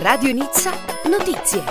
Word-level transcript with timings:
Radio 0.00 0.32
Nizza 0.32 0.70
Notizie. 1.10 1.62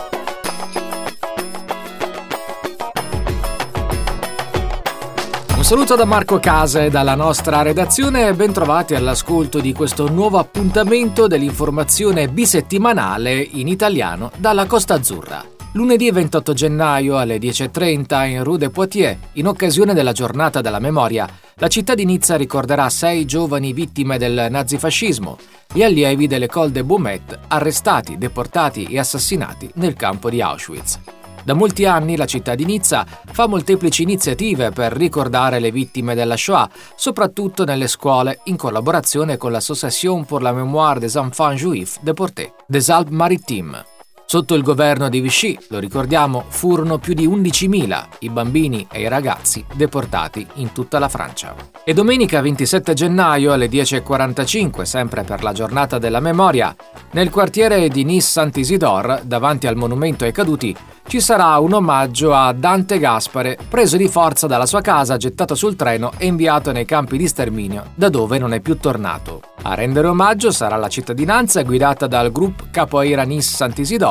Un 5.56 5.64
saluto 5.64 5.96
da 5.96 6.04
Marco 6.04 6.38
Casa 6.40 6.84
e 6.84 6.90
dalla 6.90 7.16
nostra 7.16 7.62
redazione 7.62 8.28
e 8.28 8.34
ben 8.34 8.52
trovati 8.52 8.96
all'ascolto 8.96 9.60
di 9.60 9.72
questo 9.72 10.10
nuovo 10.10 10.40
appuntamento 10.40 11.28
dell'informazione 11.28 12.28
bisettimanale 12.28 13.40
in 13.40 13.70
italiano 13.70 14.32
dalla 14.36 14.66
Costa 14.66 14.96
Azzurra. 14.96 15.46
Lunedì 15.74 16.12
28 16.12 16.54
gennaio 16.54 17.18
alle 17.18 17.38
10.30 17.38 18.28
in 18.28 18.44
Rue 18.44 18.58
de 18.58 18.70
Poitiers, 18.70 19.18
in 19.34 19.48
occasione 19.48 19.94
della 19.94 20.12
giornata 20.12 20.60
della 20.60 20.80
memoria, 20.80 21.30
la 21.60 21.68
città 21.68 21.96
di 21.96 22.06
Nizza 22.06 22.36
ricorderà 22.36 22.90
sei 22.90 23.26
giovani 23.26 23.74
vittime 23.74 24.18
del 24.18 24.48
nazifascismo, 24.50 25.38
gli 25.74 25.82
allievi 25.82 26.28
dell'École 26.28 26.72
de 26.72 26.84
Beaumet 26.84 27.40
arrestati, 27.48 28.18
deportati 28.18 28.86
e 28.86 29.00
assassinati 29.00 29.70
nel 29.76 29.96
campo 29.96 30.30
di 30.30 30.42
Auschwitz. 30.42 31.00
Da 31.44 31.54
molti 31.54 31.86
anni 31.86 32.16
la 32.16 32.26
città 32.26 32.56
di 32.56 32.66
Nizza 32.66 33.08
fa 33.08 33.48
molteplici 33.48 34.04
iniziative 34.04 34.72
per 34.72 34.92
ricordare 34.92 35.60
le 35.60 35.72
vittime 35.72 36.14
della 36.14 36.36
Shoah, 36.36 36.70
soprattutto 36.96 37.64
nelle 37.64 37.88
scuole, 37.88 38.42
in 38.46 38.58
collaborazione 38.58 39.38
con 39.38 39.52
l'Association 39.52 40.26
pour 40.26 40.42
la 40.42 40.52
mémoire 40.52 41.00
des 41.00 41.16
enfants 41.16 41.56
juifs 41.56 42.00
déportés, 42.02 42.52
des 42.68 42.90
Alpes-Maritimes. 42.90 43.97
Sotto 44.30 44.56
il 44.56 44.62
governo 44.62 45.08
di 45.08 45.22
Vichy, 45.22 45.58
lo 45.70 45.80
ricordiamo, 45.80 46.44
furono 46.50 46.98
più 46.98 47.14
di 47.14 47.26
11.000 47.26 48.08
i 48.20 48.30
bambini 48.30 48.86
e 48.92 49.00
i 49.00 49.08
ragazzi 49.08 49.64
deportati 49.74 50.46
in 50.56 50.74
tutta 50.74 51.00
la 51.00 51.08
Francia. 51.08 51.56
E 51.86 51.94
domenica 51.94 52.42
27 52.42 52.94
gennaio 52.94 53.54
alle 53.54 53.70
10.45, 53.70 54.82
sempre 54.82 55.24
per 55.24 55.44
la 55.44 55.54
giornata 55.54 55.98
della 55.98 56.20
memoria, 56.20 56.76
nel 57.12 57.30
quartiere 57.30 57.88
di 57.88 58.04
Nice 58.04 58.28
Sant'Isidore, 58.28 59.22
davanti 59.24 59.66
al 59.66 59.78
monumento 59.78 60.26
ai 60.26 60.34
caduti, 60.34 60.76
ci 61.08 61.22
sarà 61.22 61.58
un 61.60 61.72
omaggio 61.72 62.34
a 62.34 62.52
Dante 62.52 63.00
Gaspare, 63.00 63.58
preso 63.70 63.96
di 63.96 64.10
forza 64.10 64.46
dalla 64.46 64.66
sua 64.66 64.82
casa, 64.82 65.16
gettato 65.16 65.56
sul 65.56 65.78
treno 65.78 66.12
e 66.18 66.26
inviato 66.26 66.74
nei 66.74 66.84
campi 66.84 67.18
di 67.18 67.30
sterminio, 67.30 67.92
da 67.96 68.10
dove 68.10 68.38
non 68.38 68.52
è 68.52 68.60
più 68.60 68.78
tornato. 68.78 69.40
A 69.62 69.74
rendere 69.74 70.08
omaggio 70.08 70.52
sarà 70.52 70.76
la 70.76 70.90
cittadinanza 70.90 71.62
guidata 71.62 72.08
dal 72.08 72.30
gruppo 72.34 72.66
Capoeira 72.72 73.24
Nice 73.24 73.56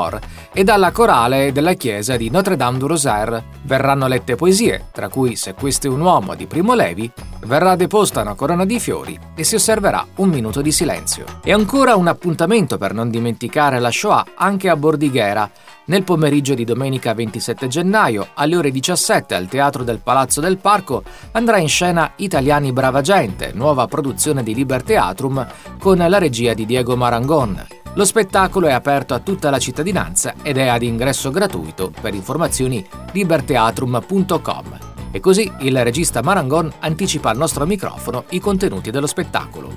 Sant'Isidore 0.07 0.21
e 0.53 0.65
dalla 0.65 0.91
corale 0.91 1.53
della 1.53 1.75
chiesa 1.75 2.17
di 2.17 2.31
Notre-Dame 2.31 2.79
du 2.79 2.87
Rosaire. 2.87 3.45
Verranno 3.63 4.07
lette 4.07 4.37
poesie, 4.37 4.87
tra 4.93 5.09
cui 5.09 5.37
Se 5.37 5.55
questo 5.55 5.87
è 5.87 5.91
un 5.91 6.01
uomo 6.01 6.35
di 6.35 6.47
Primo 6.47 6.75
Levi, 6.75 7.11
verrà 7.45 7.77
deposta 7.77 8.23
una 8.23 8.35
corona 8.35 8.65
di 8.65 8.81
fiori 8.81 9.19
e 9.35 9.45
si 9.45 9.57
osserverà 9.57 10.07
un 10.17 10.31
minuto 10.31 10.63
di 10.63 10.73
silenzio. 10.73 11.25
E 11.43 11.53
ancora 11.53 11.97
un 11.97 12.07
appuntamento 12.07 12.79
per 12.79 12.95
non 12.95 13.11
dimenticare 13.11 13.79
la 13.81 13.91
Shoah 13.91 14.25
anche 14.37 14.69
a 14.69 14.77
Bordighera, 14.77 15.51
nel 15.87 16.03
pomeriggio 16.03 16.55
di 16.55 16.65
domenica 16.65 17.15
27 17.15 17.69
gennaio, 17.69 18.29
alle 18.35 18.57
ore 18.57 18.71
17 18.71 19.35
al 19.35 19.47
Teatro 19.47 19.85
del 19.85 20.01
Palazzo 20.01 20.41
del 20.41 20.57
Parco, 20.57 21.05
andrà 21.33 21.59
in 21.59 21.69
scena 21.69 22.13
Italiani 22.17 22.73
Brava 22.73 23.03
Gente, 23.03 23.53
nuova 23.55 23.87
produzione 23.87 24.43
di 24.43 24.55
Liberteatrum 24.55 25.47
con 25.79 25.99
la 25.99 26.19
regia 26.19 26.55
di 26.55 26.67
Diego 26.67 26.97
Marangon. 26.97 27.76
Lo 27.97 28.05
spettacolo 28.05 28.67
è 28.67 28.73
aperto 28.73 29.15
a 29.15 29.21
tutta 29.21 29.49
la 29.49 29.59
cittadinanza 29.59 30.35
ed 30.43 30.59
è 30.59 30.67
ad 30.67 30.83
ingresso 30.83 31.31
gratuito 31.31 31.91
per 31.99 32.13
informazioni 32.13 32.87
liberteatrum.com. 33.13 34.79
E 35.11 35.19
così 35.19 35.51
il 35.61 35.83
regista 35.83 36.21
Marangon 36.21 36.71
anticipa 36.81 37.31
al 37.31 37.39
nostro 37.39 37.65
microfono 37.65 38.25
i 38.31 38.39
contenuti 38.39 38.91
dello 38.91 39.07
spettacolo. 39.07 39.71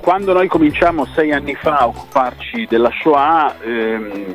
Quando 0.00 0.32
noi 0.32 0.48
cominciamo 0.48 1.04
sei 1.14 1.30
anni 1.30 1.54
fa 1.56 1.76
a 1.76 1.88
occuparci 1.88 2.64
della 2.70 2.90
Shoah, 3.02 3.56
ehm, 3.60 4.34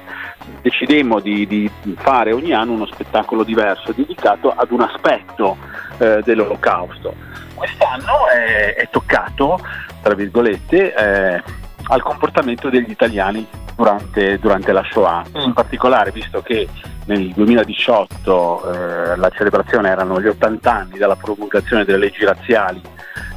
decidemmo 0.61 1.19
di, 1.19 1.47
di, 1.47 1.71
fare 1.95 2.33
ogni 2.33 2.53
anno 2.53 2.73
uno 2.73 2.85
spettacolo 2.85 3.43
diverso 3.43 3.93
dedicato 3.93 4.51
ad 4.51 4.69
un 4.69 4.81
aspetto 4.81 5.57
eh, 5.97 6.21
dell'olocausto. 6.23 7.15
Quest'anno 7.55 8.29
è, 8.31 8.75
è, 8.75 8.89
toccato, 8.91 9.59
tra 10.03 10.13
virgolette, 10.13 10.93
eh, 10.93 11.43
al 11.87 12.01
comportamento 12.01 12.69
degli 12.69 12.89
italiani 12.89 13.45
durante, 13.75 14.39
durante, 14.39 14.71
la 14.71 14.83
Shoah. 14.89 15.23
In 15.33 15.53
particolare, 15.53 16.11
visto 16.11 16.41
che 16.41 16.67
nel 17.05 17.31
2018 17.33 18.71
eh, 18.71 19.15
la 19.17 19.29
celebrazione 19.29 19.89
erano 19.89 20.21
gli 20.21 20.27
80 20.27 20.73
anni 20.73 20.97
dalla 20.97 21.15
promulgazione 21.15 21.83
delle 21.83 21.97
leggi 21.97 22.23
razziali 22.23 22.81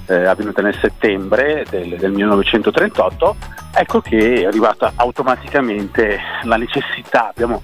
eh, 0.06 0.24
avvenuta 0.24 0.62
nel 0.62 0.76
settembre 0.80 1.64
del, 1.68 1.96
del 1.96 2.12
1938, 2.12 3.36
ecco 3.74 4.00
che 4.00 4.42
è 4.42 4.44
arrivata 4.44 4.92
automaticamente 4.94 6.18
la 6.44 6.56
necessità, 6.56 7.28
abbiamo 7.28 7.62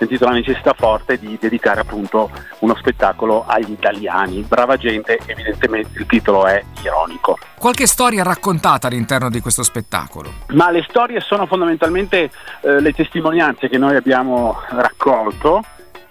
sentito 0.00 0.24
la 0.24 0.30
necessità 0.30 0.72
forte 0.72 1.18
di 1.18 1.36
dedicare 1.38 1.80
appunto 1.80 2.30
uno 2.60 2.74
spettacolo 2.74 3.44
agli 3.46 3.72
italiani. 3.72 4.40
Brava 4.40 4.78
gente, 4.78 5.18
evidentemente 5.26 5.98
il 5.98 6.06
titolo 6.06 6.46
è 6.46 6.62
ironico. 6.82 7.38
Qualche 7.58 7.86
storia 7.86 8.22
raccontata 8.22 8.86
all'interno 8.86 9.28
di 9.28 9.40
questo 9.40 9.62
spettacolo? 9.62 10.32
Ma 10.48 10.70
le 10.70 10.86
storie 10.88 11.20
sono 11.20 11.44
fondamentalmente 11.44 12.30
eh, 12.62 12.80
le 12.80 12.92
testimonianze 12.94 13.68
che 13.68 13.76
noi 13.76 13.94
abbiamo 13.94 14.62
raccolto 14.70 15.62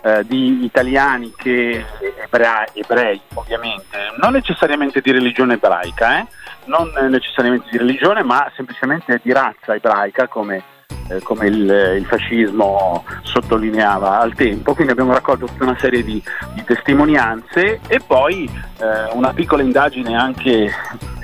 eh, 0.04 0.24
di 0.28 0.64
italiani 0.64 1.34
che 1.36 1.84
ebrea, 2.24 2.68
ebrei 2.74 3.20
ovviamente, 3.34 3.98
non 4.22 4.34
necessariamente 4.34 5.02
di 5.02 5.12
religione 5.12 5.56
ebraica, 5.56 6.20
eh? 6.20 6.28
non 6.66 6.92
necessariamente 7.10 7.70
di 7.72 7.78
religione 7.80 8.22
ma 8.22 8.52
semplicemente 8.56 9.20
di 9.24 9.34
razza 9.34 9.74
ebraica 9.74 10.28
come, 10.28 10.64
eh, 11.10 11.22
come 11.22 11.48
il, 11.48 11.96
il, 11.98 12.06
fascismo 12.06 13.04
sottolineava 13.24 14.20
al 14.20 14.34
tempo, 14.36 14.74
quindi 14.74 14.92
abbiamo 14.94 15.14
raccolto 15.14 15.46
tutta 15.46 15.64
una 15.64 15.78
serie 15.80 16.04
di, 16.04 16.22
di 16.54 16.64
testimonianze 16.64 17.80
e 17.88 18.00
poi 18.06 18.50
eh, 18.80 19.12
una 19.14 19.34
piccola 19.34 19.64
indagine 19.64 20.16
anche 20.16 20.72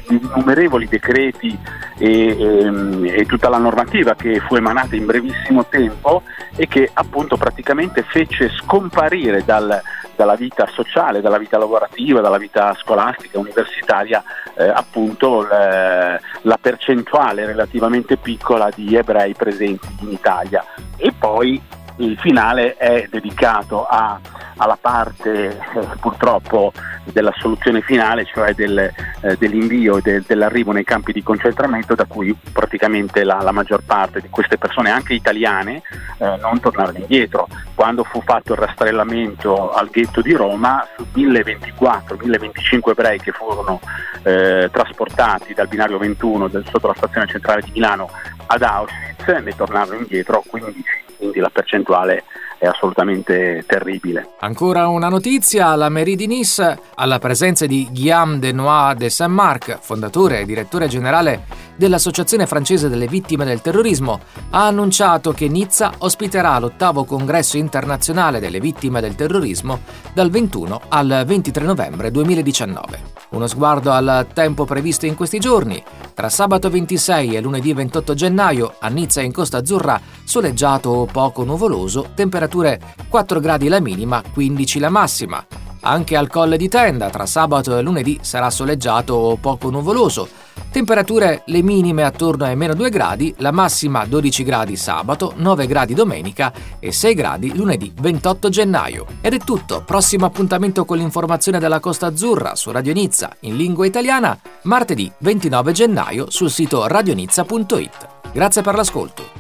di 0.08 0.20
innumerevoli 0.22 0.88
decreti 0.88 1.58
e, 1.98 2.10
e, 2.10 2.60
ehm, 2.60 3.06
e, 3.06 3.26
tutta 3.26 3.50
la 3.50 3.58
normativa 3.58 4.16
che 4.16 4.40
fu 4.40 4.56
emanata 4.56 4.96
in 4.96 5.06
brevissimo 5.06 5.66
tempo 5.66 6.24
e 6.56 6.68
che 6.68 6.90
appunto 6.94 7.38
praticamente 7.38 8.04
fece 8.04 8.50
scomparire 8.50 9.44
dal, 9.44 9.82
dalla 10.16 10.36
vita 10.36 10.68
sociale, 10.68 11.22
dalla 11.22 11.38
vita 11.38 11.58
lavorativa, 11.58 12.22
dalla 12.22 12.38
vita 12.38 12.74
scolastica, 12.76 13.40
universitaria, 13.40 14.24
eh, 14.56 14.68
appunto 14.68 15.48
le, 15.48 16.20
la 16.42 16.58
percentuale 16.60 17.46
relativamente 17.46 18.18
piccola 18.18 18.70
di 18.74 18.96
ebrei 18.96 19.34
presenti 19.34 19.88
in 20.02 20.12
Italia. 20.12 20.64
E 20.98 21.14
poi 21.18 21.62
il 21.98 22.18
finale 22.18 22.76
è 22.76 23.08
dedicato 23.10 23.86
a, 23.86 24.20
alla 24.58 24.78
parte 24.80 25.50
eh, 25.50 25.58
purtroppo 26.00 26.72
della 27.06 27.34
soluzione 27.38 27.82
finale, 27.82 28.26
cioè 28.26 28.54
del, 28.54 28.78
eh, 28.78 29.36
dell'invio 29.38 29.98
e 29.98 30.02
del, 30.02 30.24
dell'arrivo 30.26 30.72
nei 30.72 30.84
campi 30.84 31.12
di 31.12 31.22
concentramento 31.22 31.94
da 31.96 32.06
cui 32.06 32.36
praticamente 32.52 33.24
la, 33.24 33.42
la 33.42 33.52
maggior 33.52 33.84
parte 33.86 34.22
di 34.22 34.30
queste 34.30 34.58
persone, 34.58 34.90
anche 34.90 35.14
italiane, 35.14 35.82
eh, 36.18 36.38
non 36.42 36.60
tornarono 36.60 36.98
indietro. 36.98 37.48
Quando 37.76 38.04
fu 38.04 38.22
fatto 38.22 38.54
il 38.54 38.60
rastrellamento 38.60 39.72
al 39.72 39.90
ghetto 39.90 40.22
di 40.22 40.34
Roma, 40.34 40.88
su 40.96 41.06
1024-1025 41.14 42.90
ebrei 42.90 43.20
che 43.20 43.32
furono 43.32 43.80
eh, 44.24 44.70
trasportati 44.72 45.54
dal 45.54 45.68
binario 45.68 45.98
21 45.98 46.48
del, 46.48 46.66
sotto 46.70 46.88
la 46.88 46.96
stazione 46.96 47.28
centrale 47.28 47.62
di 47.62 47.72
Milano 47.72 48.10
ad 48.48 48.62
Auschwitz, 48.62 49.28
ne 49.28 49.56
tornarono 49.56 50.00
indietro 50.00 50.44
15, 50.48 51.05
quindi 51.18 51.40
la 51.40 51.50
percentuale 51.50 52.24
è 52.58 52.68
assolutamente 52.68 53.64
terribile. 53.68 54.36
Ancora 54.40 54.88
una 54.88 55.10
notizia, 55.10 55.76
la 55.76 55.90
Mairie 55.90 56.16
di 56.16 56.28
Nice, 56.28 56.80
alla 56.96 57.20
presenza 57.20 57.66
di 57.66 57.88
Guillaume 57.92 58.40
Denois 58.40 58.96
de 58.96 59.10
Saint-Marc, 59.10 59.80
fondatore 59.82 60.40
e 60.40 60.46
direttore 60.46 60.88
generale 60.88 61.44
dell'Associazione 61.76 62.48
francese 62.48 62.90
delle 62.90 63.08
vittime 63.08 63.46
del 63.46 63.62
terrorismo, 63.62 64.22
ha 64.52 64.68
annunciato 64.68 65.34
che 65.34 65.48
Nizza 65.48 65.92
ospiterà 66.00 66.58
l'ottavo 66.58 67.04
congresso 67.04 67.58
internazionale 67.58 68.40
delle 68.40 68.60
vittime 68.60 69.02
del 69.02 69.16
terrorismo 69.16 69.82
dal 70.14 70.30
21 70.30 70.82
al 70.90 71.24
23 71.26 71.66
novembre 71.66 72.12
2019. 72.12 73.14
Uno 73.30 73.48
sguardo 73.48 73.92
al 73.92 74.28
tempo 74.34 74.64
previsto 74.66 75.06
in 75.06 75.16
questi 75.16 75.40
giorni. 75.40 75.84
Tra 76.14 76.30
sabato 76.30 76.70
26 76.70 77.36
e 77.36 77.42
lunedì 77.42 77.74
28 77.74 78.14
gennaio 78.14 78.76
a 78.80 78.88
Nizza 78.88 79.22
in 79.22 79.34
Costa 79.34 79.58
Azzurra 79.58 80.00
soleggiato 80.26 80.90
o 80.90 81.06
poco 81.06 81.44
nuvoloso, 81.44 82.10
temperature 82.14 82.80
4 83.08 83.40
gradi 83.40 83.68
la 83.70 83.80
minima, 83.80 84.22
15 84.34 84.80
la 84.80 84.90
massima. 84.90 85.46
Anche 85.88 86.18
al 86.18 86.30
Colle 86.30 86.58
di 86.58 86.68
Tenda 86.68 87.12
tra 87.12 87.28
sabato 87.28 87.78
e 87.78 87.82
lunedì 87.82 88.18
sarà 88.22 88.50
soleggiato 88.50 89.14
o 89.14 89.36
poco 89.36 89.70
nuvoloso. 89.70 90.28
Temperature 90.72 91.44
le 91.46 91.62
minime 91.62 92.04
attorno 92.04 92.44
ai 92.46 92.56
meno 92.56 92.74
2 92.74 92.90
gradi, 92.90 93.34
la 93.38 93.52
massima 93.52 94.04
12 94.06 94.44
gradi 94.44 94.76
sabato, 94.76 95.34
9 95.38 95.68
gradi 95.68 95.94
domenica 95.94 96.52
e 96.80 96.92
6 96.92 97.14
gradi 97.14 97.56
lunedì 97.56 97.94
28 97.96 98.50
gennaio. 98.50 99.06
Ed 99.22 99.36
è 99.36 99.38
tutto, 99.38 99.84
prossimo 99.86 100.26
appuntamento 100.26 100.86
con 100.86 100.98
l'informazione 100.98 101.60
della 101.60 101.80
Costa 101.80 102.08
Azzurra 102.08 102.56
su 102.56 102.72
Radio 102.72 102.94
Nizza 102.94 103.36
in 103.42 103.56
lingua 103.56 103.86
italiana 103.86 104.38
martedì 104.64 105.10
29 105.20 105.72
gennaio 105.72 106.32
sul 106.32 106.50
sito 106.50 106.88
radionizza.it. 106.88 108.08
Grazie 108.34 108.62
per 108.64 108.76
l'ascolto. 108.76 109.35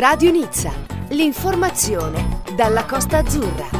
Radio 0.00 0.30
Nizza, 0.30 0.72
l'informazione 1.08 2.40
dalla 2.56 2.86
Costa 2.86 3.18
Azzurra. 3.18 3.79